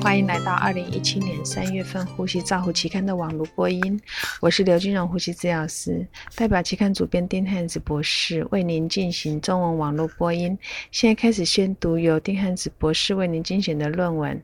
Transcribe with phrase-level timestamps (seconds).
[0.00, 4.00] 欢迎来到二零一七年三月份《呼吸照护期刊》的网络播音。
[4.40, 10.56] 我是刘金荣呼吸治疗师，代表期刊主编丁汉子博士为您进行中文网络播音。
[10.90, 14.40] 现在开始宣读由丁汉子博士为您精选的论文。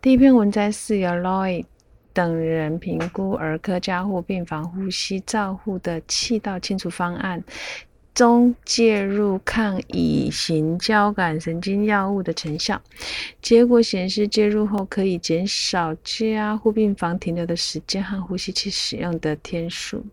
[0.00, 1.64] 第一篇文章是由 Lloyd
[2.12, 7.42] 等人评估儿科加护病房呼吸照护的气道清除方案。
[8.18, 12.82] 中介入抗乙型交感神经药物的成效，
[13.40, 20.04] 结果显示介入后可以减少加护病房停留的时间和呼吸器使用的天数。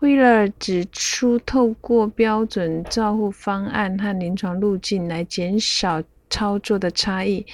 [0.00, 6.02] 为了指出，透过标准照护方案和临床路径来减少。
[6.34, 7.46] 操作的差异，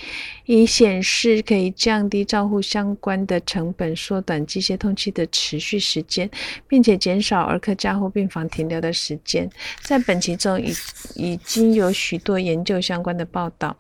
[0.46, 6.30] 以显示可以降低照护相关的成本，缩短机械通气的持续时间，
[6.66, 9.46] 并且减少儿科加护病房停留的时间。
[9.82, 10.72] 在本期中，已
[11.14, 13.76] 已经有许多研究相关的报道。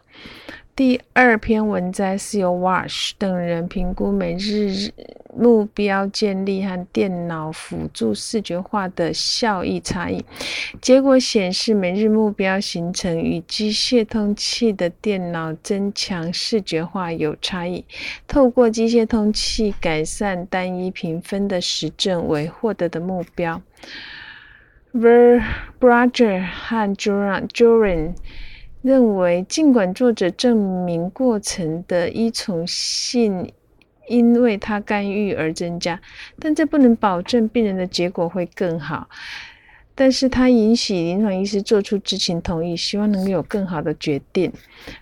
[0.80, 4.90] 第二篇文章是由 Wash 等人评估每日
[5.36, 10.24] 目标建立和电脑辅助视觉化的效益差异。
[10.80, 17.84] 结果显示，每日目标形成与机械通气的电脑增强视觉化有差异。
[18.26, 23.60] 透过机械通气改善单一评分的实证为获得的目标。
[24.94, 25.42] Ver
[25.78, 28.14] Brager 和 Joran。
[28.82, 33.52] 认为，尽管作者证明过程的依从性
[34.08, 36.00] 因为他干预而增加，
[36.38, 39.08] 但这不能保证病人的结果会更好。
[40.00, 44.50] 但是他引起临床医师做出知情同意，希望能有更好的决定。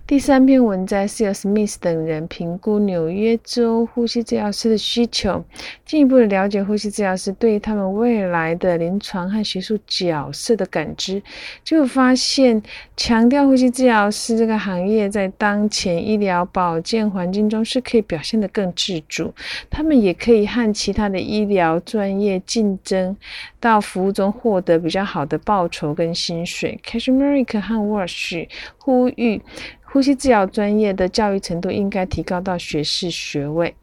[0.05, 5.45] 第三篇文章是由 Smith 等人评估纽约州呼吸治疗师的需求，
[5.87, 11.23] 进一步的了解呼吸治疗师对于他们未来的临床和学术角色的感知，
[11.63, 12.61] 就发现
[12.97, 19.33] 强调呼吸治疗师这个行业在当前医疗保健环境中是可以表现得更自主，
[19.71, 23.17] 他们也可以和其他的医疗专业竞争，
[23.61, 24.88] 到服务中获得。
[24.89, 26.81] 比较好的报酬跟薪水。
[26.83, 29.43] Cashmeric 和 Wash 呼吁，
[29.85, 33.75] 呼吸治疗专业的教育程度应该提高到学士学位。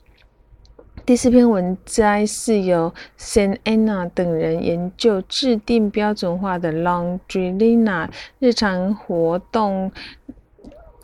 [1.06, 9.92] 第四篇文摘是由 San Anna 等人研究制定标准化的 Longrina 日常活动。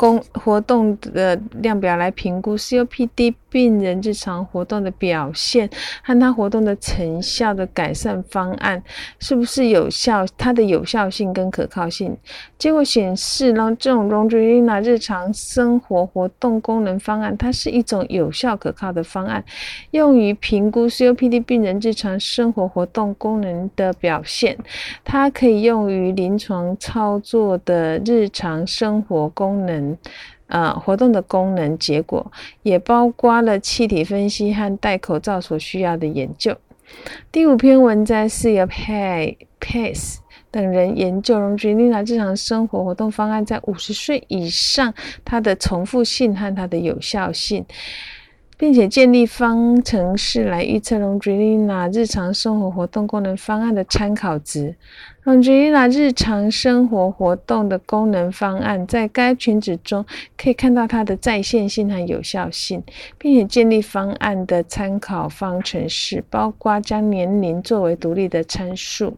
[0.02, 5.70] 工活动的量表来评估 COPD 病人日常活动的表现
[6.02, 8.82] 和他活动的成效的改善方案
[9.20, 10.26] 是不是有效？
[10.36, 12.18] 它的有效性跟可靠性。
[12.58, 19.44] 结果显示，呢这种 l o n g i n a 日常生活活动功能方案，它是一种有效可靠的方案，
[19.92, 24.58] 用于评估 COPD 病人日常生活活动功能的表现。
[25.04, 29.91] 它可以用于临床操作的日常生活功能。
[30.48, 32.32] 呃，活动的功能结果
[32.64, 36.58] 也包括了气体分析和戴口罩所需要的研究。
[37.32, 40.18] 第五篇文章是由 Pay Pace
[40.52, 44.94] 等人研究容具丽娜日常生活活动方案在五十岁以上
[45.24, 47.66] 它的重复性和它的有效性。
[48.62, 54.76] 并且建立方程式来预测 Longina 日常生活活动功能方案的参考值。
[55.24, 60.06] Longina 日常生活活动的功能方案在该群组中
[60.38, 62.84] 可以看到它的在线性和有效性，
[63.18, 69.18] 并且建立方案的参考方程式，包括将年龄作为独立的参数。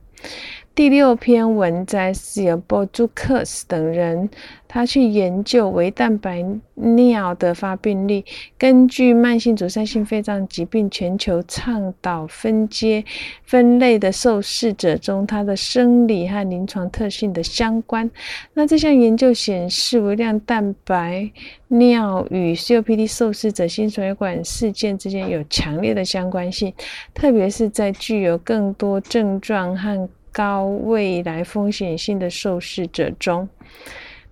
[0.75, 4.27] 第六篇文摘是由 b o z u k a s 等人，
[4.67, 8.25] 他去研究微蛋白尿的发病率，
[8.57, 13.05] 根据慢性阻塞性肺脏疾病全球倡导分阶
[13.43, 18.09] 分类的受试者中，它的生理和临床特性的相关。
[18.55, 21.29] 那这项研究显示，微量蛋白
[21.67, 26.73] 尿与 COPD 受试者心血管事件之间有强烈的相关性，
[27.13, 33.47] 特别是在具有更多症状和高未来风险性的受试者中，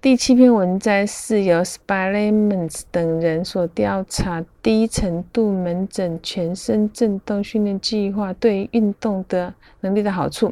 [0.01, 10.51] 第七篇文章是由 Spilemans 等人所调查低程度门诊全身振动训练计划对运动的能力的好处。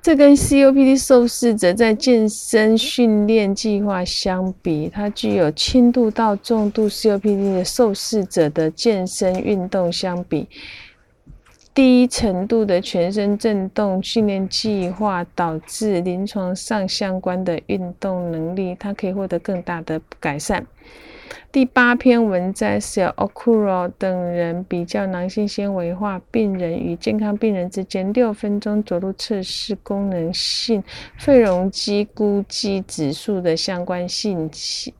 [0.00, 10.48] 这跟 COPD 受试者在健身训练计划相比，它具有轻度到重度 COPD 的受试者的健身运动相比。
[11.74, 20.64] 低程度的全身振动训练计划导致临床上相关的运动能力，它可以获得更大的改善。
[21.50, 30.82] 第八篇文章是由 Okuro 等人比较囊性纤维化病人与健康病人之间六分钟走路测试功能性
[31.18, 34.94] 肺容积估计指数的相关信息。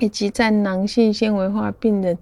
[0.00, 2.16] 以及在囊性纤维化病人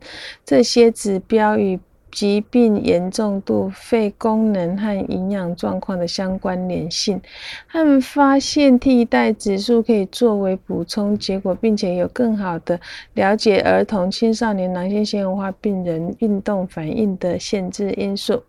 [0.44, 1.78] 这些指标与。
[2.14, 7.20] 疾病严重度、肺功能和营养状况的相关联性。
[7.68, 12.78] 他们发现替代指数可以作为补充结果，并且有更好的
[13.14, 18.40] 了解儿童、青少年囊性纤维化病人运动反应的限制因素。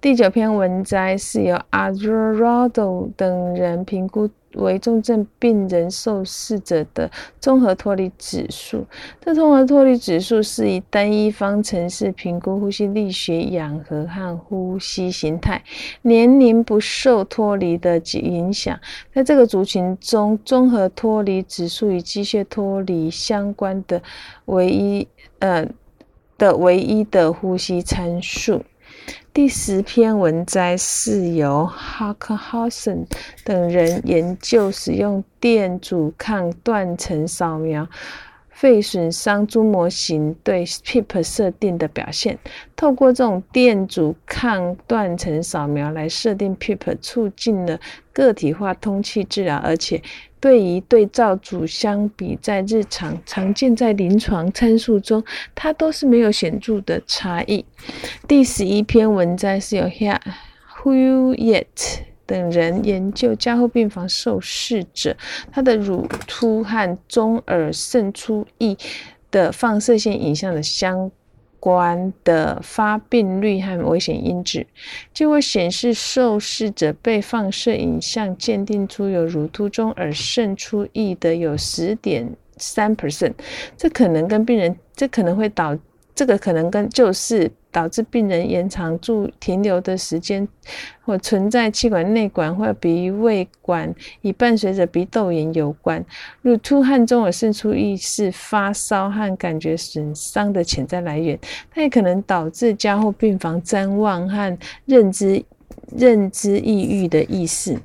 [0.00, 4.30] 第九篇文摘是由 Azzurrado 等人评估。
[4.56, 7.10] 为重症病人受试者的
[7.40, 8.86] 综合脱离指数。
[9.20, 15.62] 这综合脱离指数是以单一方程式评估呼吸力学、氧合和呼吸形态。
[16.02, 18.78] 年龄不受脱离的影响。
[19.12, 24.02] 在这个族群中，综合脱离指数与机械脱离相关的
[24.46, 25.06] 唯一
[25.38, 25.66] 呃
[26.36, 28.62] 的唯一的呼吸参数。
[29.34, 33.04] 第十篇文摘是由 Hackhausen
[33.42, 37.84] 等人研究使用电阻抗断层扫描。
[38.54, 42.38] 肺损伤猪模型对 PEEP 设定的表现。
[42.74, 47.78] 透过这种电阻抗断层扫描来设定 PEEP，促进了
[48.12, 50.00] 个体化通气治疗，而且。
[50.40, 55.24] 对于对照组相比，在日常常见在临床参数中，
[55.54, 57.64] 它都是没有显著的差异。
[58.28, 60.20] 第十一篇文摘是由 Here
[60.82, 61.64] Who Yet
[62.26, 65.16] 等人研究加护病房受试者
[65.52, 68.76] 他的乳突和中耳渗出液
[69.30, 71.10] 的放射线影像的相。
[71.60, 74.66] 关的发病率和危险因子，
[75.14, 83.32] 结果显示，受试者被放射影像鉴定出有乳突中耳渗出液的有十点三 percent，
[83.78, 85.74] 这可能跟病人，这可能会导，
[86.14, 87.50] 这个可能跟就是。
[87.74, 90.46] 导致病人延长住停留的时间，
[91.04, 96.04] 或存在气管内管或鼻胃管，以伴随着鼻窦炎有关。
[96.42, 101.36] 乳突汗中耳渗出液是发烧和感觉损伤的潜在来源，
[101.68, 105.44] 它也可能导致加护病房谵妄和认知
[105.96, 107.76] 认知抑郁的意识。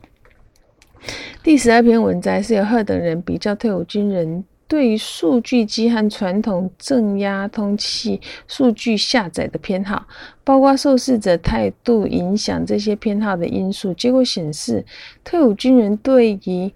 [1.42, 4.46] 第十二篇文摘是由赫等人比较退伍军人。
[4.70, 10.06] 对于数据机和传统正压通气数据下载的偏好，
[10.44, 13.92] 包括受试者态度影响这些偏好的因素。
[13.96, 14.86] 结果显示，
[15.24, 16.72] 退伍军人对于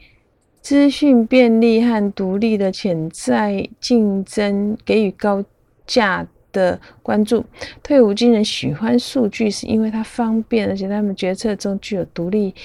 [0.59, 5.45] 资讯便利和独立的潜在竞争给予高
[5.85, 7.45] 价的关注。
[7.83, 12.55] 退伍军人喜欢数据，是因为它方便，而且他们决策中具有独立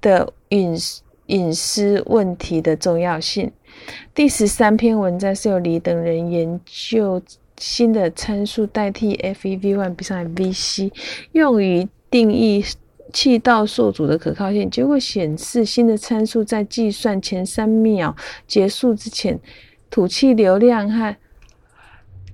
[0.00, 0.74] 的隐
[1.26, 3.52] 隐私问题的重要性。
[4.14, 7.22] 第十三篇文章是由李等人研究
[7.56, 10.92] 新的参数代替 FEV1 比上 VC，
[11.32, 12.64] 用于定义
[13.12, 14.68] 气道受阻的可靠性。
[14.68, 18.14] 结果显示，新的参数在计算前三秒
[18.46, 19.38] 结束之前，
[19.90, 21.16] 吐气流量和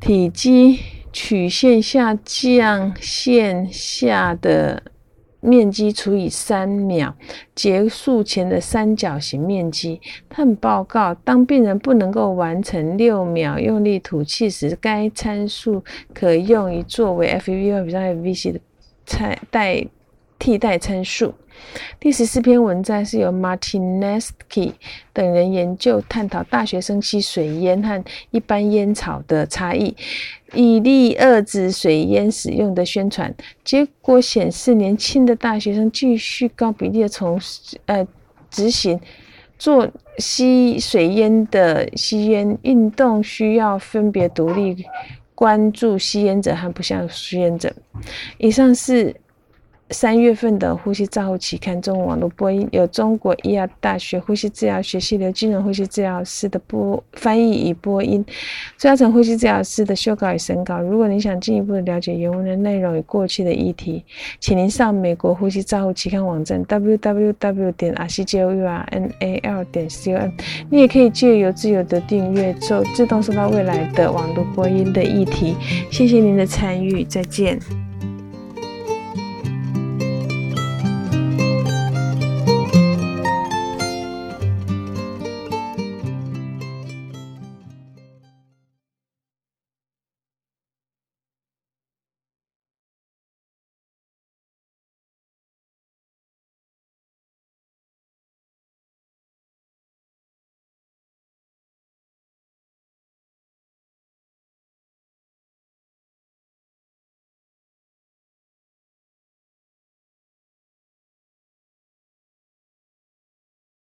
[0.00, 0.80] 体积
[1.12, 4.82] 曲线下降线下的。
[5.44, 7.14] 面积除以三秒
[7.54, 10.00] 结束前的三角形面积。
[10.28, 18.60] 他们报告，当病人不能够完成六秒用力吐气时，该参数可用于作为 FV1 比上 FVC 的
[19.04, 19.86] 参代
[20.38, 21.34] 替代参数。
[22.00, 24.72] 第十四篇文章是由 Martinesky
[25.12, 29.96] 等人研究探讨大学生吸水烟和一般烟草的差异，
[30.52, 33.32] 以利遏制水烟使用的宣传。
[33.62, 37.40] 结果显示，年轻的大学生继续高比例的从
[37.86, 38.06] 呃
[38.50, 39.00] 执行
[39.56, 39.88] 做
[40.18, 44.84] 吸水烟的吸烟运动，需要分别独立
[45.36, 47.72] 关注吸烟者和不像吸烟者。
[48.38, 49.14] 以上是。
[49.90, 58.24] 三月份的呼吸照护期刊中文网络播音，由中国医药大学呼吸治疗学系刘金荣呼吸治疗师的播翻译与播音，
[58.78, 60.80] 朱嘉诚呼吸治疗师的修稿与审稿。
[60.80, 64.02] 如果您想进一步的了解原文的内容与过去的议题，
[64.40, 70.30] 请您上美国呼吸照护期刊网站 www 点 r c j o u r n a l 点 c o m。
[70.70, 75.54] 你也可以借由自由的订阅，做自动收到未来的网络播音的议题。
[75.90, 77.83] 谢谢您的参与，再见。